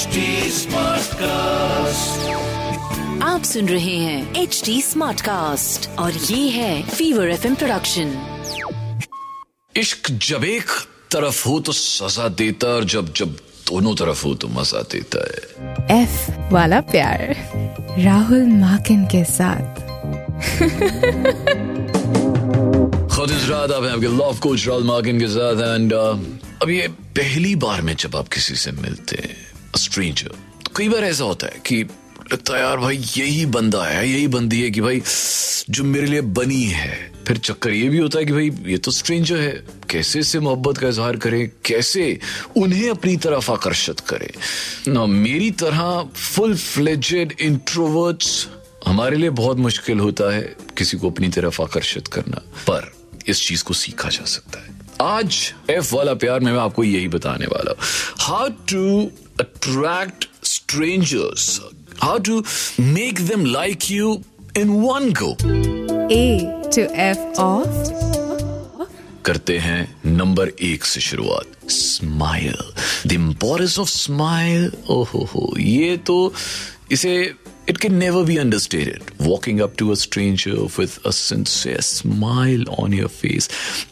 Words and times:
HD 0.00 0.16
Smartcast. 0.52 1.18
आप 3.22 3.42
सुन 3.44 3.68
रहे 3.68 3.96
हैं 3.96 4.34
एच 4.34 4.62
डी 4.64 4.82
स्मार्ट 4.82 5.20
कास्ट 5.20 5.98
और 5.98 6.12
ये 6.12 6.48
है 6.48 6.82
फीवर 6.82 7.30
एफ़ 7.30 7.46
प्रोडक्शन 7.46 8.36
इश्क 9.76 10.10
जब 10.10 10.44
एक 10.44 10.66
तरफ़ 11.10 11.48
हो 11.48 11.60
तो 11.60 11.72
सजा 11.72 12.28
देता 12.28 12.66
और 12.68 12.84
जब 12.84 13.12
जब 13.12 13.28
दोनों 13.36 13.94
तरफ़ 13.94 14.24
हो 14.24 14.34
तो 14.34 14.48
मज़ा 14.48 14.80
देता 14.80 15.18
है। 15.18 16.02
एफ़ 16.02 16.30
वाला 16.52 16.80
प्यार। 16.80 17.36
राहुल 17.98 18.46
माकिन 18.46 19.04
के 19.04 19.24
साथ। 19.24 19.74
खुद 23.08 23.30
इस 23.30 23.48
रात 23.48 23.70
आप 23.70 23.84
आपके 23.84 24.06
लव 24.06 24.38
कोच 24.42 24.68
राहुल 24.68 24.84
मार्किन 24.84 25.20
के 25.20 25.26
साथ 25.26 25.74
एंड 25.74 25.92
अब 25.92 26.70
ये 26.70 26.88
पहली 26.88 27.56
बार 27.56 27.82
में 27.82 27.96
जब 27.96 28.16
आप 28.16 28.28
किसी 28.28 28.54
से 28.54 28.72
मिलते 28.72 29.16
हैं। 29.16 29.49
स्ट्रेंजर। 29.76 30.28
तो 30.64 30.72
कई 30.76 30.88
बार 30.88 31.04
ऐसा 31.04 31.24
होता 31.24 31.46
है 31.46 31.60
कि 31.66 31.84
लगता 32.32 32.56
है, 32.56 32.62
यार 32.62 32.76
भाई, 32.76 32.96
यही 32.96 33.46
बंदा 33.46 33.84
है, 33.84 34.10
यही 34.10 34.26
बंदी 34.26 34.62
है 34.62 34.70
कि 34.70 34.80
भाई, 34.80 35.02
जो 35.70 35.84
मेरे 35.84 36.06
लिए 36.06 36.20
बनी 36.20 36.62
है। 36.62 37.12
फिर 37.28 37.36
चक्कर 37.36 37.70
ये 37.70 37.88
भी 37.88 37.98
होता 37.98 38.18
है 38.18 38.24
कि 38.24 38.32
भाई, 38.32 38.50
ये 38.66 38.78
तो 38.78 38.90
स्ट्रेंजर 38.90 39.36
है। 39.36 39.66
कैसे 39.90 40.18
इससे 40.18 40.40
मोहब्बत 40.40 40.78
का 40.78 40.88
इजहार 40.88 41.16
करें? 41.16 41.50
कैसे 41.64 42.20
उन्हें 42.56 42.90
अपनी 42.90 43.16
तरफ़ 43.16 43.52
आकर्षित 43.52 44.00
करें? 44.00 44.30
ना, 44.92 45.06
मेरी 45.06 45.50
तरह 45.50 46.08
फुल 46.16 46.56
फ्लेजेड 46.56 47.34
इंट्रोवर्ट्स 47.40 48.48
हमारे 48.86 49.16
लिए 49.16 49.30
बहुत 49.30 49.56
मुश्किल 49.56 49.98
होता 49.98 50.34
है 50.34 50.56
किसी 50.78 50.96
को 50.96 51.10
अपनी 51.10 51.28
तरफ़ 51.28 51.62
आकर्षित 51.62 52.08
करना। 52.08 52.36
पर 52.36 52.94
इस 53.26 53.46
चीज़ 53.46 53.64
को 53.64 53.74
सीखा 53.74 54.08
जा 54.08 54.24
सकता 54.24 54.62
है। 54.64 54.80
आज 55.02 55.54
एफ़ 55.70 55.94
वाला 55.94 56.14
प्यार 56.14 56.40
में 56.40 56.52
मैं 56.52 56.60
आपको 56.60 56.84
यही 56.84 57.08
बताने 57.08 57.46
वाला 57.46 57.74
how 58.20 58.48
to 58.48 59.10
attract 59.40 60.28
strangers, 60.42 61.44
how 62.02 62.16
to 62.26 62.34
make 62.78 63.20
them 63.28 63.44
like 63.54 63.86
you 63.90 64.10
in 64.60 64.70
one 64.82 65.10
go. 65.20 65.30
A 66.10 66.24
to 66.76 66.84
F 67.04 67.24
off. 67.44 67.80
करते 69.24 69.58
हैं 69.58 69.80
नंबर 70.06 70.48
एक 70.62 70.84
से 70.84 71.00
शुरुआत. 71.00 71.70
Smile 71.70 72.56
the 73.06 73.12
importance 73.12 73.78
of 73.78 73.88
smile 73.88 74.72
ओहो 74.90 75.24
हो. 75.34 75.54
ये 75.58 75.96
तो 75.96 76.32
इसे 76.90 77.14
It 77.70 77.78
can 77.78 78.00
never 78.00 78.24
be 78.24 78.40
understated. 78.40 79.16
Walking 79.20 79.60
up 79.60 79.76
to 79.76 79.92
a 79.92 79.96
stranger 79.96 80.64
with 80.76 80.98
a 81.06 81.12
sincere 81.12 81.82
smile 81.82 82.68
on 82.68 82.90
your 82.90 83.08
face 83.08 83.48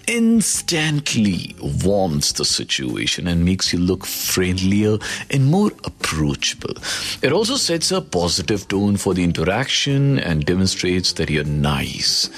instantly 0.09 1.55
warms 1.85 2.33
the 2.33 2.45
situation 2.45 3.29
and 3.29 3.45
makes 3.45 3.73
you 3.73 3.79
look 3.79 4.05
friendlier 4.05 4.99
and 5.31 5.47
more 5.47 5.71
approachable. 5.85 6.75
It 7.23 7.33
also 7.33 7.55
sets 7.55 7.93
a 7.93 8.01
positive 8.01 8.67
tone 8.67 8.97
for 8.97 9.15
the 9.15 9.23
interaction 9.23 10.19
and 10.19 10.45
demonstrates 10.45 11.13
that 11.13 11.31
you're 11.31 11.45
nice. 11.45 12.31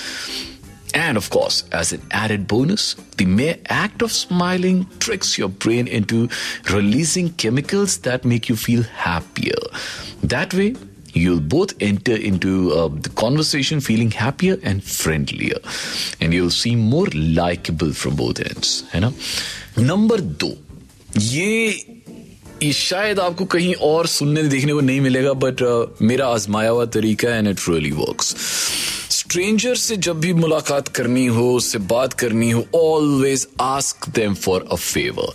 And 0.93 1.17
of 1.17 1.31
course, 1.31 1.65
as 1.73 1.95
an 1.95 2.03
added 2.11 2.49
bonus, 2.49 2.97
the 3.17 3.25
mere 3.25 3.57
act 3.71 4.03
of 4.03 4.13
smiling 4.13 4.87
tricks 4.99 5.39
your 5.39 5.49
brain 5.49 5.89
into 5.89 6.29
releasing 6.71 7.33
chemicals 7.33 7.97
that 8.01 8.27
make 8.27 8.51
you 8.51 8.57
feel 8.57 8.83
happier. 8.83 9.57
That 10.23 10.53
way, 10.53 10.75
you'll 11.15 11.41
both 11.41 11.75
enter 11.81 12.17
into 12.17 12.73
uh, 12.73 12.89
the 12.89 13.11
conversation 13.11 13.81
feeling 13.81 14.11
happier 14.11 14.59
and 14.63 14.85
friendlier. 14.85 15.61
And 16.21 16.35
you'll 16.35 16.51
seem 16.51 16.79
more 16.79 17.07
likable 17.41 17.93
from 17.93 18.17
both 18.17 18.41
ends 18.41 18.83
है 18.95 19.01
ना? 19.01 19.13
Number 19.79 20.21
दो 20.21 20.53
ये 21.19 22.73
शायद 22.73 23.21
आपको 23.21 23.45
कहीं 23.45 23.75
और 23.75 24.07
सुनने 24.07 24.43
देखने 24.43 24.73
को 24.73 24.81
नहीं 24.81 25.01
मिलेगा 25.01 25.33
बट 25.33 25.63
मेरा 26.03 26.27
आजमाया 26.27 26.71
हुआ 26.71 26.85
तरीका 26.85 27.37
and 27.37 27.49
it 27.49 27.61
really 27.69 27.91
works 27.91 28.35
stranger 29.11 29.75
से 29.75 29.97
जब 29.97 30.21
भी 30.21 30.33
मुलाकात 30.35 30.89
करनी 30.89 31.27
हो 31.27 31.55
उससे 31.55 31.79
बात 31.79 32.13
करनी 32.13 32.51
हो 32.51 32.65
always 32.75 33.47
ask 33.61 34.09
them 34.09 34.35
for 34.35 34.69
a 34.73 34.77
favour 34.77 35.35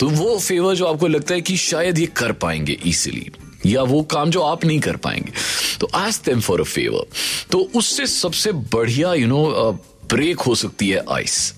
तो 0.00 0.08
वो 0.08 0.38
फेवर 0.38 0.74
जो 0.74 0.86
आपको 0.86 1.06
लगता 1.06 1.34
है 1.34 1.40
कि 1.40 1.56
शायद 1.56 1.98
ये 1.98 2.06
कर 2.06 2.32
पाएँगे 2.32 2.78
इसीली 2.86 3.30
या 3.66 3.82
वो 3.82 4.02
काम 4.02 4.30
जो 4.30 4.42
आप 4.42 4.64
नहीं 4.64 4.80
कर 4.80 4.96
पाएँगे। 4.96 5.32
तो 5.80 5.88
ask 5.94 6.24
them 6.24 6.40
for 6.40 6.60
a 6.60 6.64
favour 6.64 7.06
तो 7.50 7.58
उससे 7.76 8.06
सबसे 8.06 8.52
बढ़िया 8.52 9.14
यू 9.14 9.26
नो 9.26 9.72
ब्रेक 10.10 10.40
हो 10.40 10.54
सकती 10.54 10.88
है 10.88 11.04
आइस 11.10 11.52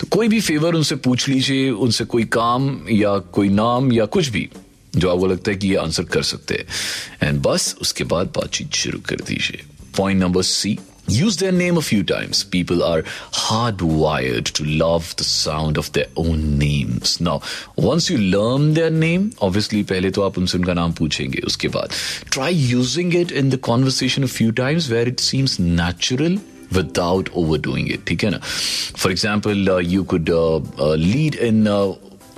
तो 0.00 0.06
कोई 0.06 0.28
भी 0.28 0.40
फेवर 0.40 0.74
उनसे 0.74 0.96
पूछ 0.96 1.28
लीजिए, 1.28 1.70
उनसे 1.70 2.04
कोई 2.04 2.24
काम 2.24 2.86
या 2.90 3.16
कोई 3.34 3.48
नाम 3.48 3.92
या 3.92 4.04
कुछ 4.06 4.28
भी, 4.28 4.48
जो 4.96 5.10
आपको 5.10 5.26
लगता 5.26 5.50
है 5.50 5.56
कि 5.56 5.68
ये 5.68 5.76
आंसर 5.76 6.04
कर 6.04 6.22
सकते 6.22 6.54
हैं। 6.54 7.28
एंड 7.28 7.40
बस 7.42 7.74
उसके 7.80 8.04
बाद 8.04 8.26
बातचीत 8.36 8.72
शुरू 8.72 8.98
कर 9.00 9.20
दीजिए। 9.26 9.62
Point 9.96 10.20
number 10.20 10.42
C 10.42 10.78
Use 11.09 11.37
their 11.37 11.51
name 11.51 11.77
a 11.77 11.83
few 11.83 12.03
times. 12.03 12.43
People 12.43 12.83
are 12.83 13.03
hardwired 13.31 14.45
to 14.53 14.63
love 14.65 15.15
the 15.17 15.23
sound 15.23 15.77
of 15.77 15.91
their 15.93 16.07
own 16.15 16.57
names. 16.57 17.21
Now, 17.21 17.41
once 17.77 18.09
you 18.09 18.17
learn 18.17 18.73
their 18.73 18.89
name, 18.89 19.31
obviously 19.39 19.83
पहले 19.83 20.11
तो 20.11 20.21
आप 20.21 20.37
उनसे 20.37 20.57
उनका 20.57 20.73
नाम 20.73 20.93
पूछेंगे 20.99 21.41
उसके 21.51 21.67
बाद 21.77 21.91
try 22.31 22.49
using 22.49 23.13
it 23.21 23.31
in 23.31 23.49
the 23.49 23.61
conversation 23.69 24.23
a 24.23 24.31
few 24.37 24.51
times 24.51 24.89
where 24.89 25.07
it 25.13 25.19
seems 25.19 25.59
natural 25.59 26.39
without 26.71 27.29
overdoing 27.43 27.87
it 27.95 28.05
ठीक 28.05 28.23
है 28.23 28.29
ना 28.29 28.39
for 28.41 29.11
example 29.11 29.69
uh, 29.69 29.79
you 29.95 30.03
could 30.13 30.29
uh, 30.29 30.59
uh, 30.79 30.95
lead 30.95 31.35
in 31.49 31.67
uh, 31.67 31.93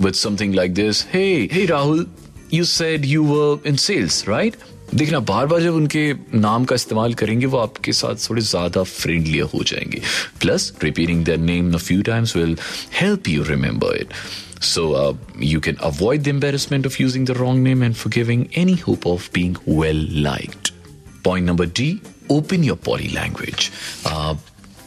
with 0.06 0.24
something 0.24 0.52
like 0.52 0.74
this 0.74 1.02
hey 1.14 1.48
hey 1.54 1.66
Rahul 1.66 2.06
you 2.50 2.64
said 2.64 3.06
you 3.06 3.24
were 3.30 3.58
in 3.64 3.78
sales 3.78 4.26
right 4.26 4.60
देखना 4.93 5.19
बार 5.27 5.45
बार 5.47 5.61
जब 5.61 5.73
उनके 5.73 6.13
नाम 6.37 6.65
का 6.65 6.75
इस्तेमाल 6.75 7.13
करेंगे, 7.13 7.45
वो 7.45 7.57
आपके 7.57 7.93
साथ 7.93 8.29
थोड़े 8.29 8.41
ज़्यादा 8.41 8.83
फ्रेंडलियर 8.83 9.45
हो 9.53 9.63
जाएँगे। 9.63 10.01
Plus 10.41 10.71
repeating 10.83 11.23
their 11.25 11.37
name 11.39 11.73
a 11.73 11.77
few 11.77 12.01
times 12.01 12.35
will 12.35 12.57
help 12.99 13.27
you 13.29 13.43
remember 13.43 13.95
it 14.01 14.13
so 14.63 15.17
you 15.41 15.59
can 15.59 15.75
avoid 15.83 16.23
the 16.23 16.27
embarrassment 16.27 16.85
of 16.85 17.01
using 17.01 17.27
the 17.27 17.31
wrong 17.37 17.63
name 17.63 17.83
and 17.83 17.95
for 17.95 18.13
giving 18.13 18.45
any 18.57 18.77
hope 18.87 19.07
of 19.07 19.29
being 19.33 19.55
well 19.69 20.07
liked 20.23 20.71
point 21.25 21.47
number 21.47 21.65
D 21.77 21.97
open 22.31 22.63
your 22.63 22.79
body 22.85 23.07
language 23.13 23.69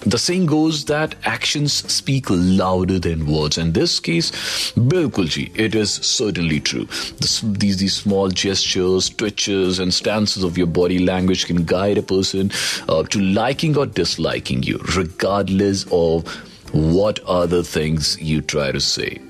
the 0.05 0.17
saying 0.17 0.47
goes 0.47 0.85
that 0.85 1.13
actions 1.25 1.73
speak 1.73 2.25
louder 2.29 2.97
than 2.97 3.27
words. 3.27 3.57
In 3.59 3.71
this 3.71 3.99
case, 3.99 4.31
bilkul 4.71 5.27
ji, 5.29 5.51
it 5.53 5.75
is 5.75 5.91
certainly 5.91 6.59
true. 6.59 6.85
This, 7.19 7.41
these, 7.41 7.77
these 7.77 7.95
small 7.95 8.29
gestures, 8.29 9.09
twitches, 9.09 9.77
and 9.77 9.93
stances 9.93 10.43
of 10.43 10.57
your 10.57 10.65
body 10.65 10.97
language 10.97 11.45
can 11.45 11.65
guide 11.65 11.99
a 11.99 12.01
person 12.01 12.51
uh, 12.89 13.03
to 13.03 13.19
liking 13.19 13.77
or 13.77 13.85
disliking 13.85 14.63
you, 14.63 14.79
regardless 14.95 15.85
of 15.91 16.27
what 16.73 17.19
other 17.25 17.61
things 17.61 18.19
you 18.19 18.41
try 18.41 18.71
to 18.71 18.79
say. 18.79 19.21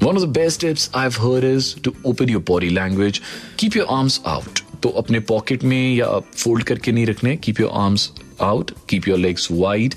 One 0.00 0.14
of 0.14 0.20
the 0.20 0.28
best 0.28 0.60
tips 0.60 0.90
I've 0.94 1.16
heard 1.16 1.42
is 1.42 1.74
to 1.74 1.92
open 2.04 2.28
your 2.28 2.40
body 2.40 2.70
language. 2.70 3.20
Keep 3.56 3.74
your 3.74 3.90
arms 3.90 4.20
out. 4.24 4.62
तो 4.82 4.88
अपने 4.88 5.20
pocket 5.28 5.64
में 5.64 5.94
या 5.94 6.18
fold 6.18 6.64
करके 6.64 6.92
नहीं 6.92 7.06
रखने 7.06 7.36
keep 7.36 7.60
your 7.60 7.70
arms 7.74 8.10
out, 8.43 8.71
keep 8.87 9.07
your 9.07 9.17
legs 9.17 9.49
wide, 9.49 9.95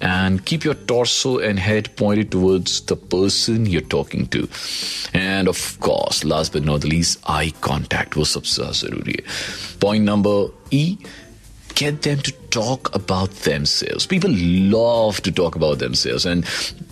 and 0.00 0.44
keep 0.44 0.64
your 0.64 0.74
torso 0.74 1.38
and 1.38 1.58
head 1.58 1.94
pointed 1.96 2.30
towards 2.30 2.80
the 2.82 2.96
person 2.96 3.66
you're 3.66 3.80
talking 3.80 4.26
to. 4.28 4.48
And 5.14 5.48
of 5.48 5.78
course, 5.80 6.24
last 6.24 6.52
but 6.52 6.64
not 6.64 6.82
the 6.82 6.88
least, 6.88 7.20
eye 7.26 7.52
contact 7.60 8.16
was 8.16 8.34
sabse 8.36 9.80
Point 9.80 10.04
number 10.04 10.48
E 10.70 10.98
get 11.76 12.02
them 12.02 12.18
to 12.20 12.32
talk 12.50 12.92
about 12.94 13.30
themselves. 13.44 14.06
People 14.06 14.30
love 14.32 15.20
to 15.20 15.30
talk 15.30 15.54
about 15.54 15.78
themselves, 15.78 16.26
and 16.26 16.44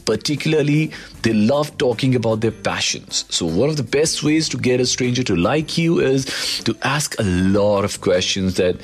particularly 0.04 0.92
they 1.22 1.32
love 1.32 1.76
talking 1.78 2.14
about 2.14 2.42
their 2.42 2.52
passions. 2.52 3.24
So, 3.30 3.46
one 3.46 3.70
of 3.70 3.76
the 3.76 3.82
best 3.82 4.22
ways 4.22 4.48
to 4.50 4.58
get 4.58 4.80
a 4.80 4.86
stranger 4.86 5.24
to 5.24 5.34
like 5.34 5.76
you 5.76 6.00
is 6.00 6.26
to 6.64 6.76
ask 6.82 7.18
a 7.18 7.24
lot 7.24 7.84
of 7.84 8.00
questions 8.00 8.54
that 8.56 8.76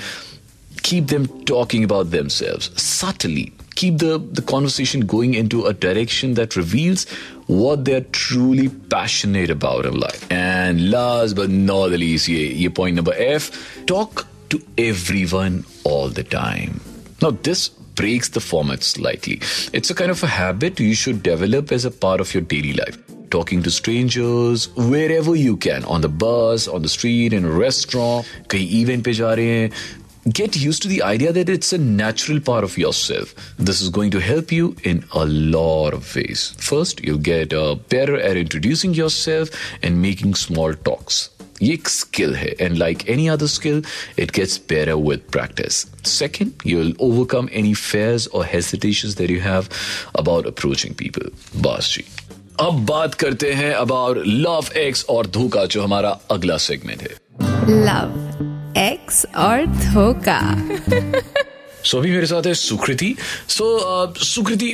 keep 0.90 1.08
them 1.08 1.28
talking 1.46 1.84
about 1.84 2.12
themselves 2.12 2.70
subtly. 2.82 3.54
Keep 3.76 3.98
the, 3.98 4.18
the 4.20 4.42
conversation 4.42 5.02
going 5.02 5.34
into 5.34 5.66
a 5.66 5.74
direction 5.74 6.36
that 6.36 6.56
reveals 6.56 7.10
what 7.48 7.84
they're 7.84 8.02
truly 8.02 8.70
passionate 8.70 9.50
about 9.50 9.86
in 9.86 10.00
life. 10.00 10.26
And 10.32 10.90
last 10.90 11.36
but 11.36 11.50
not 11.50 11.90
the 11.90 11.98
least, 11.98 12.28
ye, 12.28 12.54
ye 12.54 12.70
point 12.70 12.96
number 12.96 13.14
F 13.18 13.86
talk 13.86 14.28
to 14.50 14.62
everyone 14.78 15.66
all 15.84 16.10
the 16.10 16.24
time. 16.24 16.80
Now, 17.22 17.32
this 17.32 17.68
breaks 17.68 18.30
the 18.30 18.40
format 18.40 18.84
slightly. 18.84 19.42
It's 19.74 19.90
a 19.90 19.96
kind 19.96 20.12
of 20.12 20.22
a 20.24 20.28
habit 20.28 20.80
you 20.80 20.96
should 20.96 21.24
develop 21.24 21.72
as 21.72 21.86
a 21.86 21.92
part 21.92 22.22
of 22.22 22.34
your 22.34 22.44
daily 22.44 22.74
life. 22.74 22.98
Talking 23.30 23.64
to 23.64 23.72
strangers 23.72 24.70
wherever 24.76 25.36
you 25.36 25.58
can 25.58 25.84
on 25.86 26.02
the 26.02 26.10
bus, 26.10 26.68
on 26.68 26.82
the 26.82 26.90
street, 26.90 27.34
in 27.34 27.44
a 27.44 27.52
restaurant, 27.52 28.26
कहीं 28.50 28.86
event 28.86 29.04
पे 29.04 29.14
जा 29.14 29.34
रहे 29.34 29.60
हैं 29.60 29.72
get 30.29 30.57
used 30.57 30.83
to 30.83 30.89
the 30.89 31.03
idea 31.03 31.33
that 31.33 31.49
it's 31.49 31.73
a 31.73 31.79
natural 31.79 32.41
part 32.41 32.65
of 32.65 32.77
yourself. 32.77 33.35
This 33.59 33.81
is 33.81 33.89
going 33.89 34.11
to 34.13 34.21
help 34.21 34.53
you 34.53 34.77
in 34.85 35.05
a 35.13 35.25
lot 35.25 35.95
of 35.95 36.15
ways. 36.15 36.55
First, 36.59 37.01
you'll 37.01 37.19
get 37.19 37.53
uh, 37.53 37.77
better 37.89 38.19
at 38.19 38.37
introducing 38.37 38.95
yourself 38.95 39.51
and 39.83 40.01
making 40.03 40.35
small 40.35 40.75
talks. 40.75 41.29
ये 41.63 41.73
एक 41.75 41.89
skill 41.89 42.35
है 42.35 42.55
and 42.61 42.77
like 42.77 43.03
any 43.11 43.27
other 43.29 43.47
skill 43.47 43.83
it 44.19 44.31
gets 44.37 44.57
better 44.69 44.95
with 45.09 45.21
practice 45.33 45.75
second 46.09 46.63
you 46.67 46.79
will 46.79 46.95
overcome 47.01 47.49
any 47.61 47.75
fears 47.75 48.27
or 48.29 48.47
hesitations 48.53 49.15
that 49.17 49.31
you 49.31 49.41
have 49.41 49.67
about 50.19 50.47
approaching 50.47 50.95
people 50.99 51.31
बस 51.67 51.95
जी 51.97 52.05
अब 52.61 52.85
बात 52.87 53.15
करते 53.25 53.53
हैं 53.55 53.73
about 53.75 54.23
love 54.27 54.73
x 54.79 55.05
और 55.11 55.27
धोखा 55.37 55.65
जो 55.75 55.83
हमारा 55.83 56.19
अगला 56.31 56.57
सेगमेंट 56.69 57.03
है 57.03 57.17
लव 57.85 58.50
एक्स 58.79 59.25
और 59.37 59.67
धोखा। 59.67 60.41
सो 61.85 61.99
अभी 61.99 62.11
मेरे 62.11 62.27
साथ 62.27 62.47
है 62.47 62.55
Sukriti. 62.55 63.15
So 63.49 64.15
Sukriti 64.25 64.71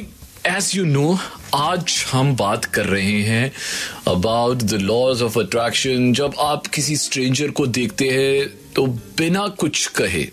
as 0.47 0.71
you 0.75 0.85
know 0.85 1.19
आज 1.55 2.05
हम 2.13 2.35
बात 2.37 2.65
कर 2.65 2.87
रहे 2.87 3.21
हैं 3.23 3.53
about 4.09 4.63
the 4.63 4.81
laws 4.83 5.23
of 5.23 5.39
attraction 5.39 6.13
जब 6.13 6.35
आप 6.41 6.67
किसी 6.67 6.97
स्ट्रेंजर 6.97 7.51
को 7.51 7.67
देखते 7.67 8.09
हैं 8.09 8.49
तो 8.75 8.87
बिना 8.87 9.47
कुछ 9.49 9.87
कहे, 9.87 10.25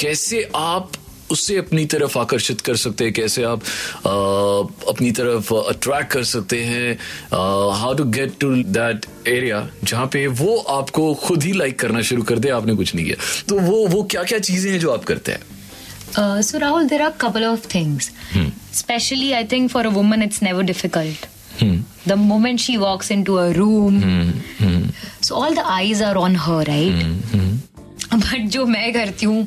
कैसे 0.00 0.50
आप 0.56 0.90
उससे 1.34 1.56
अपनी 1.56 1.84
तरफ़ 1.86 2.18
आकर्षित 2.18 2.60
कर 2.60 2.76
सकते 2.76 3.04
हैं 3.04 3.12
कैसे 3.12 3.42
आप 3.42 3.60
आ, 4.06 4.12
अपनी 4.90 5.10
तरफ़ 5.10 5.54
अट्रैक्ट 5.54 6.12
कर 6.12 6.24
सकते 6.24 6.64
हैं 6.64 6.92
how 7.80 7.94
to 7.94 8.04
get 8.04 8.38
to 8.40 8.54
that 8.76 9.06
area 9.28 9.66
जहाँ 9.84 10.06
पे 10.06 10.26
वो 10.42 10.56
आपको 10.56 11.14
खुद 11.14 11.42
ही 11.42 11.52
लाइक 11.52 11.78
करना 11.78 12.02
शुरू 12.02 12.22
कर 12.22 12.38
दे 12.38 12.48
आपने 12.48 12.74
कुछ 12.74 12.94
नहीं 12.94 13.06
किया। 13.06 13.16
तो 13.48 13.58
वो 13.58 13.86
वो 13.86 14.02
क्या 14.02 14.22
क्या 14.22 14.38
चीज़ें 14.38 14.70
हैं 14.72 14.78
जो 14.80 14.90
आप 14.90 15.04
करते 15.04 15.32
हैं? 15.32 16.42
So 16.42 16.58
Rahul 16.58 16.88
there 16.88 17.02
are 17.02 17.10
couple 17.20 17.44
of 17.44 17.66
things 17.74 18.10
especially 18.74 19.32
I 19.32 19.44
think 19.44 19.70
for 19.70 19.86
a 19.86 19.90
woman 19.90 20.22
it's 20.22 20.42
never 20.42 20.62
difficult 20.62 21.26
the 22.08 22.12
moment 22.12 22.60
she 22.60 22.76
walks 22.76 23.10
into 23.22 23.34
a 23.34 23.48
room 23.50 24.00
so 25.22 25.34
all 25.34 25.54
the 25.54 25.58
eyes 25.58 26.02
are 26.02 26.16
on 26.16 26.36
her 26.36 26.66
right 26.66 27.53
But 28.22 28.48
जो 28.56 28.64
मैं 28.66 28.92
करती 28.92 29.26
हूँ, 29.26 29.46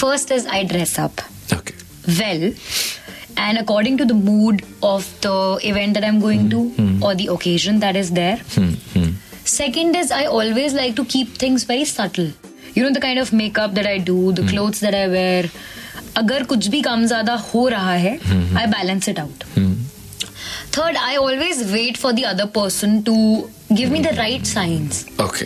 first 0.00 0.30
is 0.36 0.46
I 0.58 0.62
dress 0.72 0.98
up 0.98 1.22
okay 1.54 1.74
well, 2.18 2.44
and 3.46 3.58
according 3.62 3.98
to 3.98 4.04
the 4.04 4.14
mood 4.20 4.62
of 4.82 5.08
the 5.26 5.34
event 5.72 5.94
that 5.94 6.04
I'm 6.04 6.20
going 6.20 6.48
to 6.50 6.62
mm. 6.84 7.02
or 7.02 7.14
the 7.14 7.26
occasion 7.34 7.80
that 7.80 7.96
is 7.96 8.12
there. 8.20 8.38
Mm. 8.62 9.12
Second 9.44 9.96
is 9.96 10.10
I 10.12 10.24
always 10.38 10.74
like 10.74 10.96
to 10.96 11.04
keep 11.04 11.36
things 11.44 11.64
very 11.64 11.84
subtle. 11.84 12.30
You 12.74 12.84
know 12.84 12.92
the 12.92 13.00
kind 13.00 13.18
of 13.18 13.32
makeup 13.32 13.74
that 13.74 13.86
I 13.86 13.98
do, 13.98 14.32
the 14.32 14.42
mm. 14.42 14.50
clothes 14.54 14.80
that 14.80 14.94
I 14.94 15.06
wear. 15.18 15.50
अगर 16.16 16.42
कुछ 16.50 16.66
भी 16.68 16.80
कम 16.82 17.04
ज़्यादा 17.06 17.34
हो 17.52 17.66
रहा 17.68 17.92
है 18.04 18.12
I 18.58 18.66
balance 18.66 19.08
it 19.08 19.18
out 19.18 19.44
third 20.76 20.96
I 20.96 21.16
always 21.16 21.62
wait 21.72 21.96
for 21.96 22.12
the 22.12 22.24
other 22.26 22.46
person 22.56 23.00
to 23.02 23.16
give 23.72 23.92
me 23.92 23.98
the 24.00 24.14
right 24.14 24.44
signs 24.46 25.04
okay 25.20 25.44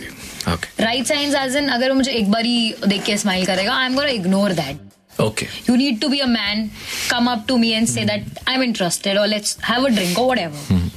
right 0.83 1.05
signs 1.05 1.35
as 1.35 1.55
in 1.55 1.67
अगर 1.69 1.93
मुझे 1.93 2.11
एक 2.11 2.31
बार 2.31 2.45
ही 2.45 2.73
देख 2.87 3.03
के 3.03 3.17
स्माइल 3.17 3.45
करेगा 3.45 3.75
I 3.75 3.85
am 3.85 3.95
gonna 3.95 4.09
ignore 4.09 4.53
that 4.53 5.21
okay 5.21 5.45
you 5.69 5.75
need 5.75 5.99
to 6.01 6.07
be 6.07 6.19
a 6.19 6.25
man 6.27 6.69
come 7.11 7.27
up 7.31 7.45
to 7.47 7.57
me 7.57 7.69
and 7.71 7.87
say 7.87 8.03
that 8.05 8.39
I 8.47 8.55
am 8.55 8.63
interested 8.63 9.17
or 9.17 9.27
let's 9.27 9.57
have 9.63 9.85
a 9.85 9.89
drink 9.89 10.19
or 10.19 10.25
whatever 10.25 10.89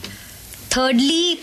thirdly 0.77 1.39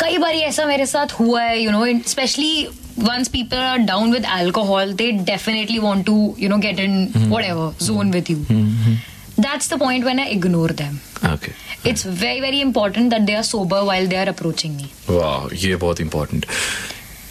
कई 0.00 0.18
बार 0.18 0.34
ऐसा 0.34 0.66
मेरे 0.66 0.86
साथ 0.86 1.12
हुआ 1.20 1.42
है 1.42 1.60
you 1.62 1.70
know 1.70 1.84
especially 2.08 2.66
once 2.98 3.28
people 3.28 3.56
are 3.56 3.78
down 3.86 4.12
with 4.12 4.24
alcohol 4.38 4.92
they 4.94 5.10
definitely 5.24 5.78
want 5.78 6.06
to 6.06 6.34
you 6.38 6.48
know 6.48 6.56
get 6.58 6.80
in 6.80 7.06
whatever 7.44 7.84
zone 7.84 8.10
with 8.10 8.30
you 8.30 8.36
that's 9.46 9.72
the 9.72 9.78
point 9.84 10.04
when 10.10 10.20
i 10.24 10.28
ignore 10.36 10.72
them. 10.82 11.00
Okay 11.32 11.52
it's 11.90 12.04
very 12.20 12.40
very 12.40 12.60
important 12.66 13.14
that 13.14 13.26
they 13.26 13.38
are 13.40 13.46
sober 13.48 13.80
while 13.88 14.06
they 14.12 14.20
are 14.24 14.28
approaching 14.34 14.76
me. 14.76 14.86
वाह 15.10 15.56
ये 15.64 15.76
बहुत 15.86 16.00
important 16.00 16.46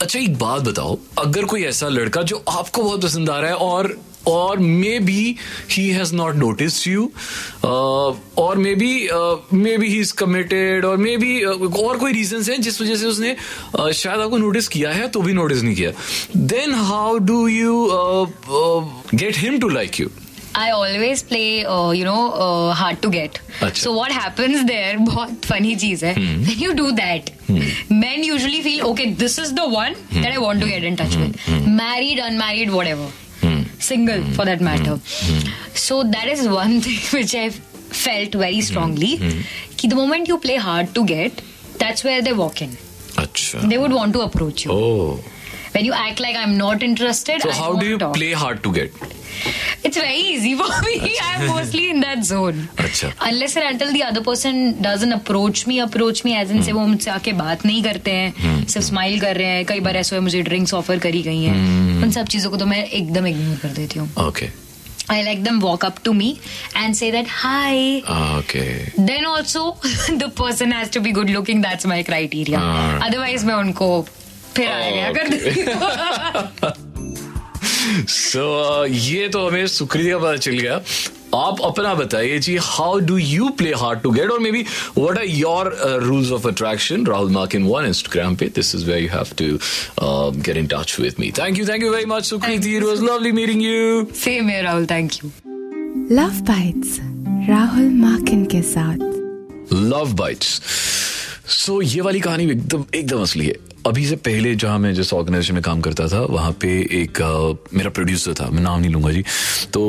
अच्छा 0.02 0.20
एक 0.20 0.38
बात 0.38 0.62
बताओ 0.62 0.98
अगर 1.20 1.46
कोई 1.54 1.64
ऐसा 1.66 1.88
लड़का 1.90 2.22
जो 2.32 2.44
आपको 2.50 2.84
बहुत 2.84 3.04
पसंद 3.04 3.30
आ 3.30 3.40
रहा 3.40 3.50
है 3.50 3.56
और 3.56 3.98
और 4.28 4.60
maybe 5.00 5.36
he 5.72 5.88
has 5.90 6.14
not 6.16 6.36
notice 6.36 6.88
you 6.88 7.10
or 7.64 8.58
maybe 8.76 8.92
maybe 9.78 9.88
he 9.90 10.00
is 10.00 10.14
committed 10.22 10.86
or 10.86 10.98
maybe 11.18 11.42
और 11.44 11.98
कोई 11.98 12.14
रीजन 12.14 12.44
है 12.52 12.58
जिस 12.58 12.82
वजह 12.82 12.96
से 12.96 13.06
उसने 13.06 13.36
uh, 13.76 13.92
शायद 13.92 14.20
आपको 14.22 14.38
नोटिस 14.38 14.68
किया 14.68 14.92
है 14.92 15.08
तो 15.08 15.22
भी 15.22 15.34
नोटिस 15.34 15.64
नहीं 15.64 15.76
किया. 15.76 15.92
Then 16.38 16.74
how 16.92 17.18
do 17.32 17.48
you 17.48 17.86
get 19.14 19.38
him 19.38 19.60
to 19.60 19.70
like 19.70 20.00
you 20.00 20.10
I 20.57 20.71
always 20.77 21.23
play, 21.23 21.65
uh, 21.65 21.91
you 21.99 22.05
know, 22.05 22.23
uh, 22.47 22.75
hard 22.79 23.01
to 23.03 23.11
get. 23.13 23.39
अच्छा. 23.63 23.83
So 23.83 23.93
what 23.99 24.13
happens 24.13 24.65
there? 24.71 24.99
बहुत 24.99 25.47
funny 25.51 25.75
चीज 25.85 26.05
है. 26.05 26.15
When 26.49 26.59
you 26.65 26.75
do 26.81 26.91
that, 26.99 27.31
men 28.03 28.25
usually 28.31 28.61
feel 28.67 28.85
okay. 28.91 29.07
This 29.23 29.39
is 29.45 29.55
the 29.61 29.67
one 29.77 29.97
that 30.17 30.31
I 30.33 30.39
want 30.45 30.61
to 30.65 30.69
get 30.73 30.85
in 30.91 30.99
touch 31.03 31.17
with. 31.23 31.39
Married, 31.81 32.19
unmarried, 32.29 32.73
whatever. 32.79 33.09
Single, 33.89 34.23
for 34.35 34.45
that 34.45 34.61
matter. 34.61 34.99
So 35.87 36.03
that 36.17 36.29
is 36.35 36.47
one 36.49 36.81
thing 36.81 36.99
which 37.19 37.35
I 37.35 37.49
felt 38.03 38.35
very 38.45 38.61
strongly. 38.69 39.17
कि 39.81 39.89
the 39.95 39.97
moment 39.97 40.29
you 40.29 40.39
play 40.45 40.57
hard 40.67 40.95
to 40.99 41.05
get, 41.05 41.41
that's 41.79 42.05
where 42.05 42.21
they 42.29 42.33
walk 42.45 42.63
in. 42.63 42.77
अच्छा 43.25 43.69
They 43.73 43.79
would 43.79 43.93
want 44.01 44.13
to 44.19 44.21
approach 44.29 44.65
you. 44.67 44.71
Oh. 44.73 45.21
When 45.75 45.85
you 45.87 45.93
act 46.05 46.21
like 46.21 46.37
I'm 46.37 46.57
not 46.59 46.83
interested, 46.83 47.43
So 47.43 47.51
I 47.51 47.55
how 47.55 47.69
won't 47.71 47.81
do 47.81 47.87
you 47.87 47.99
talk. 47.99 48.15
play 48.15 48.33
hard 48.45 48.63
to 48.65 48.73
get? 48.73 48.93
It's 49.84 49.98
very 49.98 50.20
easy 50.28 50.54
for 50.56 50.70
me. 50.82 50.96
I'm 51.28 51.48
mostly 51.48 51.90
in 51.90 52.00
that 52.02 52.24
zone. 52.26 52.62
अच्छा. 52.78 53.12
Unless 53.22 53.56
and 53.58 53.68
until 53.68 53.92
the 53.94 54.04
other 54.04 54.24
person 54.24 54.62
doesn't 54.82 55.14
approach 55.14 55.66
me, 55.68 55.80
approach 55.82 56.24
me 56.26 56.36
as 56.42 56.52
in 56.52 56.64
से 56.64 56.72
वो 56.72 56.86
मुझसे 56.88 57.12
आके 57.12 57.34
बात 57.40 57.66
नहीं 57.66 57.84
करते 57.84 58.12
हैं 58.12 58.66
सिर्फ़ 58.66 58.86
स्माइल 58.86 59.20
कर 59.20 59.36
रहे 59.38 59.56
हैं 59.56 59.66
कई 59.66 59.80
बार 59.80 59.98
ऐसा 59.98 60.16
हुआ 60.16 60.24
मुझे 60.24 60.42
ड्रिंक्स 60.50 60.74
ऑफ़र 60.74 61.00
करी 61.08 61.22
गई 61.24 61.44
हैं 61.44 62.04
उन 62.04 62.12
सब 62.12 62.28
चीज़ों 62.36 62.52
को 62.52 62.58
तो 62.58 62.66
मैं 62.66 62.84
एकदम 62.86 63.28
इग्नोर 63.28 63.58
कर 63.62 63.70
देती 63.82 64.00
हूँ 64.00 64.10
Okay. 64.28 64.50
I 65.12 65.24
like 65.24 65.44
them 65.44 65.60
walk 65.62 65.86
up 65.86 65.96
to 66.06 66.14
me 66.14 66.30
and 66.78 66.96
say 66.96 67.12
that 67.12 67.28
hi 67.30 68.02
Okay. 68.08 68.68
Then 69.00 69.26
also 69.26 69.70
the 70.12 70.32
person 70.40 70.74
has 70.74 70.92
to 70.94 71.02
be 71.02 71.12
good 71.20 71.30
looking 71.30 71.64
that's 71.64 71.86
my 71.94 72.04
criteria 72.04 72.60
Alright. 72.60 73.06
Otherwise 73.08 73.46
मैं 73.46 73.56
उनको 73.56 73.90
फिर 74.56 74.68
आया 74.68 75.12
कर 75.14 75.28
देती 75.30 76.86
सो 78.10 78.86
uh, 78.86 78.92
ये 78.92 79.28
तो 79.30 79.48
हमें 79.48 79.68
सुकृति 79.68 80.10
का 80.10 80.18
पता 80.18 80.36
चल 80.38 80.58
गया। 80.60 80.82
आप 81.36 81.58
अपना 81.64 81.94
बताइए 81.94 82.38
जी 82.40 82.56
how 82.62 83.00
do 83.08 83.18
you 83.18 83.48
play 83.58 83.72
hard 83.78 84.00
to 84.02 84.12
get 84.12 84.30
or 84.32 84.40
maybe 84.52 84.62
what 84.98 85.18
are 85.18 85.26
your 85.26 85.72
rules 86.04 86.32
of 86.32 86.48
attraction 86.48 87.06
Rahul 87.06 87.32
Makin 87.56 87.64
one 87.64 87.86
Instagram 87.86 88.36
पे। 88.36 88.46
This 88.56 88.74
is 88.76 88.86
where 88.86 89.02
you 89.04 89.10
have 89.10 89.34
to 89.42 89.46
get 90.42 90.58
in 90.58 90.68
touch 90.74 90.96
with 91.00 91.16
me 91.20 91.32
thank 91.40 91.60
you 91.60 91.66
thank 91.68 91.84
you 91.84 91.92
very 91.92 92.06
much 92.06 92.26
Sukriti 92.26 92.76
it 92.78 92.84
was 92.84 93.02
lovely 93.04 93.32
meeting 93.32 93.64
you 93.64 94.08
same 94.24 94.50
है 94.50 94.62
Rahul 94.64 94.86
thank 94.92 95.12
you 95.14 95.32
love 96.16 96.42
bites 96.48 96.98
Rahul 97.50 97.90
Makin 98.02 98.46
के 98.46 98.62
साथ। 98.74 98.98
Love 99.74 100.14
bites 100.16 100.62
so 101.56 101.82
ये 101.82 102.02
वाली 102.02 102.20
कहानी 102.20 102.44
एकदम 102.52 102.86
एकदम 102.96 103.22
असली 103.22 103.46
है। 103.46 103.56
अभी 103.88 104.06
से 104.08 104.16
पहले 104.16 104.54
जहाँ 104.56 104.80
मैं 104.80 104.94
जिस 104.94 105.14
ऑर्गेनाइजेशन 105.14 105.54
में 105.54 105.62
काम 105.64 105.82
करता 105.82 106.08
था 106.08 106.20
वहाँ 106.30 106.52
पे 106.62 106.70
एक 107.02 107.22
अ, 107.22 107.76
मेरा 107.78 107.90
प्रोड्यूसर 107.90 108.34
था 108.34 108.50
मैं 108.50 108.62
नाम 108.62 108.80
नहीं 108.80 108.92
लूँगा 108.92 109.12
जी। 109.12 109.24
तो 109.74 109.84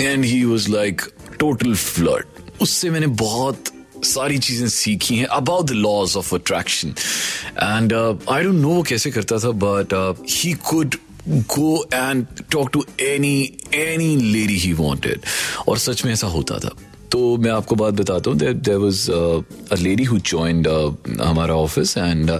and 0.00 0.24
he 0.24 0.44
was 0.44 0.70
like 0.70 1.02
total 1.38 1.74
flirt 1.74 2.60
उससे 2.62 2.90
मैंने 2.90 3.06
बहुत 3.06 3.72
सारी 4.04 4.38
चीज़ें 4.38 4.68
सीखी 4.68 5.16
हैं 5.16 5.26
about 5.38 5.66
the 5.66 5.70
laws 5.70 6.16
of 6.16 6.34
attraction 6.34 6.88
and 7.62 7.92
I 8.30 8.42
don't 8.42 8.54
know 8.54 8.68
वो 8.68 8.82
कैसे 8.82 9.10
करता 9.10 9.38
था 9.38 9.50
but 9.64 9.94
he 10.30 10.52
could 10.68 10.94
go 11.28 11.84
and 11.94 12.26
talk 12.52 12.70
to 12.72 12.84
any 13.00 13.34
any 13.74 14.16
lady 14.16 14.56
he 14.58 14.72
wanted 14.72 15.20
और 15.68 15.78
सच 15.78 16.04
में 16.04 16.12
ऐसा 16.12 16.26
होता 16.26 16.58
था। 16.58 16.70
तो 17.12 17.36
मैं 17.36 17.50
आपको 17.50 17.74
बात 17.74 17.94
बताता 17.94 18.30
हूँ। 18.30 18.38
There 18.38 18.76
was 18.76 19.10
a 19.10 19.76
lady 19.76 20.04
who 20.04 20.18
joined 20.18 20.68
हमारा 21.22 21.54
ऑफ़िस 21.56 21.96
एंड 21.98 22.30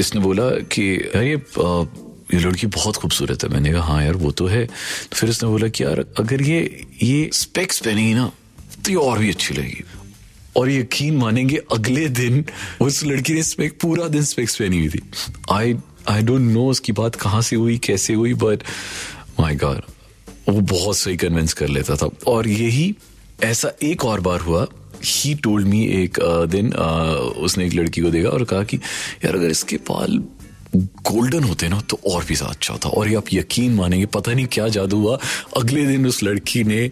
इसने 0.00 0.20
बोला 0.20 0.48
कि 0.72 0.82
यार 1.14 1.24
ये 1.24 1.36
uh, 1.36 1.86
ये 2.34 2.38
लड़की 2.40 2.66
बहुत 2.66 2.96
खूबसूरत 2.96 3.44
है। 3.44 3.48
मैंने 3.50 3.72
कहा 3.72 3.82
हाँ 3.84 4.04
यार 4.04 4.16
वो 4.16 4.30
तो 4.32 4.46
है। 4.46 4.64
तो 4.66 5.16
फिर 5.16 5.30
उसने 5.30 5.48
बोला 5.48 5.68
कि 5.68 5.84
यार 5.84 6.04
अगर 6.18 6.42
ये 6.42 6.86
ये 7.02 7.28
स्पेक्स 7.34 7.78
पहनेगी 7.78 8.14
ना 8.14 8.30
तो 8.84 8.90
ये 8.90 8.96
और 8.96 9.18
भी 9.18 9.30
अच्छी 9.30 9.54
लगेगी। 9.54 9.84
और 10.56 10.70
यकीन 10.70 11.16
मानेंगे 11.16 11.56
अगले 11.72 12.08
दिन 12.10 12.44
उस 12.80 13.04
लड़की 13.04 13.34
ने 13.34 13.42
स्पेक 13.42 13.78
पूरा 13.82 14.08
दिन 14.08 14.22
स्पेक्स 14.24 14.56
पहनी 14.56 14.78
हुई 14.78 14.88
थी। 14.88 15.00
आई 15.50 15.76
आई 16.10 16.22
डोंट 16.22 16.50
नो 16.52 16.66
उसकी 16.70 16.92
बात 16.92 17.14
कहाँ 17.14 17.42
से 17.42 17.56
हुई 17.56 17.78
कैसे 17.78 18.14
हुई 18.14 18.34
बट 18.34 18.62
माय 19.40 19.54
गॉड 19.56 19.82
वो 20.48 20.60
बहुत 20.60 20.96
सही 20.96 21.16
कन्विंस 21.16 21.52
कर 21.52 21.68
लेता 21.68 21.96
था। 21.96 22.08
और 22.26 22.48
यही 22.48 22.94
ऐसा 23.40 23.70
एक 23.82 24.04
और 24.04 24.20
बार 24.20 24.40
हुआ 24.40 24.66
ही 25.04 25.34
टोल्ड 25.34 25.66
मी 25.68 25.84
एक 25.94 26.18
दिन 26.50 26.72
उसने 26.72 27.66
एक 27.66 27.74
लड़की 27.74 28.00
को 28.00 28.10
देखा 28.10 28.28
और 28.28 28.44
कहा 28.44 28.62
कि, 28.64 28.76
यार, 29.24 29.36
अगर 29.36 29.50
इसके 29.50 29.76
बाल 29.88 30.22
गोल्डन 30.76 31.44
होते 31.44 31.68
ना 31.68 31.80
तो 31.80 31.98
और 32.10 32.24
भी 32.24 32.34
ज़्यादा 32.34 32.52
अच्छा 32.52 32.76
था 32.84 32.88
और 32.88 33.08
ये 33.08 33.14
आप 33.14 33.32
यकीन 33.32 33.74
मानेंगे, 33.74 34.06
पता 34.08 34.32
नहीं 34.32 34.46
क्या 34.52 34.68
जादू 34.68 34.98
हुआ, 34.98 35.18
अगले 35.56 35.86
दिन 35.86 36.06
उस 36.06 36.22
लड़की 36.22 36.64
ने 36.64 36.90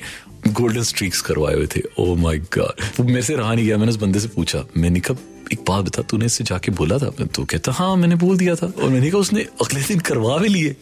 गोल्डन 0.48 0.82
स्ट्रीक्स 0.82 1.20
करवाए 1.22 1.54
हुए 1.54 1.66
थे। 1.66 1.80
ओ 1.98 2.14
माय 2.16 2.38
गॉड 2.54 2.82
वो 2.98 3.04
मेरे 3.04 3.22
से 3.22 3.36
रहा 3.36 3.54
नहीं 3.54 3.66
गया, 3.66 3.76
मैंने 3.76 3.90
उस 3.90 3.98
बंदे 3.98 4.20
से 4.20 4.28
पूछा, 4.28 4.64
मैंने 4.76 5.00
कहा, 5.00 5.16
एक 5.52 5.64
बात 5.68 5.84
बता, 5.84 6.02
तूने 6.02 6.26
इससे 6.26 6.44
जाके 6.44 6.72
बोला 6.72 6.98
था? 6.98 7.10
तो 7.26 7.44
कहता 7.44 7.72
हाँ 7.72 7.94
मैंने 7.96 8.14
बोल 8.16 8.36
दिया 8.38 8.54
था। 8.54 8.66
और 8.66 8.88
मैंने 8.88 9.10
कहा, 9.10 9.20
उसने 9.20 9.46
अगले 9.62 9.80
दिन 9.82 9.98
करवा 10.00 10.36
भी 10.38 10.48
लिए। 10.48 10.76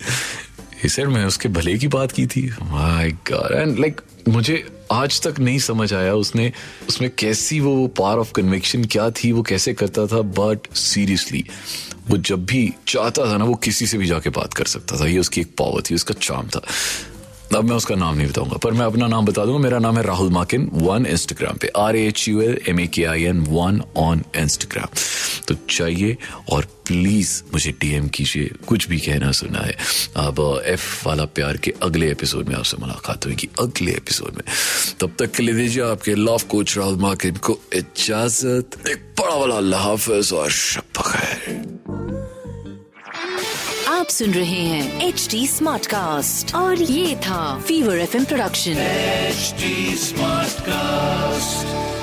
सर 0.86 1.06
मैं 1.06 1.24
उसके 1.24 1.48
भले 1.48 1.78
की 1.78 1.88
बात 1.88 2.12
की 2.12 2.26
थी. 2.26 2.50
माय 2.62 3.10
गॉड 3.10 3.52
एंड 3.52 3.78
लाइक 3.78 4.00
मुझे 4.28 4.64
आज 4.92 5.20
तक 5.22 5.38
नहीं 5.38 5.58
समझ 5.58 5.92
आया 5.94 6.14
उसने, 6.14 6.52
उसमें 6.88 7.10
कैसी 7.18 7.60
वो 7.60 7.86
पावर 7.86 8.18
ऑफ़ 8.18 8.32
कन्विक्शन 8.32 8.84
क्या 8.84 9.10
थी, 9.10 9.32
वो 9.32 9.42
कैसे 9.42 9.74
करता 9.74 10.06
था 10.06 10.20
बट 10.20 10.58
सीरियसली 10.74 11.44
वो 12.10 12.16
जब 12.16 12.44
भी 12.44 12.72
चाहता 12.88 13.32
था 13.32 13.36
ना, 13.36 13.44
वो 13.44 13.54
किसी 13.54 13.86
से 13.86 13.98
भी 13.98 14.06
जाके 14.06 14.30
बात 14.30 14.54
कर 14.54 14.64
सकता 14.64 15.00
था। 15.00 15.06
ये 15.06 15.18
उसकी 15.18 15.40
एक 15.40 15.54
पावर 15.58 15.82
थी, 15.82 15.94
उसका 15.94 16.14
चाम 16.14 16.48
था। 16.48 16.62
अब 17.56 17.64
मैं 17.64 17.76
उसका 17.76 17.94
नाम 17.94 18.16
नहीं 18.16 18.28
बताऊँगा, 18.28 18.56
पर 18.56 18.72
मैं 18.72 18.86
अपना 18.86 19.06
नाम 19.06 19.26
बता 19.26 19.44
दूँगा। 19.44 19.58
मेरा 19.58 19.78
नाम 19.78 19.96
है 19.96 20.02
राहुल 20.02 20.30
माकिन 20.30 20.70
वन 20.72 21.06
इंस्टाग्राम 21.06 21.56
पे। 21.56 21.68
R 21.76 21.96
H 21.96 22.28
U 22.28 22.40
L 22.42 22.58
M 22.68 22.80
A 22.80 22.86
K 22.86 23.04
I 23.04 23.22
N 23.22 23.40
one 23.40 23.82
on 23.96 24.22
Instagram 24.36 24.88
तो 25.48 25.54
चाहिए 25.70 26.16
और 26.50 26.64
प्लीज़ 26.64 27.42
मुझे 27.52 27.70
डीएम 27.70 28.08
कीजिए 28.08 28.50
कुछ 28.66 28.88
भी 28.88 28.98
कहना 29.00 29.32
सुना 29.32 29.58
है 29.58 29.76
अब 30.16 30.62
एफ़ 30.66 31.08
वाला 31.08 31.24
प्यार 31.24 31.56
के 31.56 31.74
अगले 31.82 32.10
एपिसोड 32.10 32.48
में 32.48 32.56
आपसे 32.56 32.76
मुलाकात 32.76 33.26
होगी 33.26 33.48
अगले 33.60 33.92
एपिसोड 33.92 34.34
में। 34.34 34.42
तब 35.00 35.16
तक 35.18 35.32
के 35.32 35.42
लिए 35.42 35.54
दीजिए 35.54 35.82
आपके 35.82 36.14
लव 36.14 36.40
कोच 36.48 36.78
राहुल 36.78 36.96
माकिन 36.96 37.36
को 37.36 37.60
इजाज़त। 37.74 38.88
एक 38.88 39.14
बड़ा 39.20 39.34
वाला 39.34 39.56
अल्लाह 39.56 39.82
हाफिज 39.82 40.32
और 40.32 40.50
शब 40.50 41.02
खैर 41.06 41.78
आप 43.88 44.08
सुन 44.08 44.34
रहे 44.34 44.62
हैं 44.62 45.08
एच 45.08 45.28
डी 45.30 45.46
स्मार्ट 45.46 45.86
कास्ट 45.86 46.54
और 46.54 46.82
ये 46.82 47.16
था 47.16 47.60
fever 47.60 47.98
F 47.98 48.16
production 48.24 48.74
HD 49.32 49.74
Smartcast. 50.00 51.97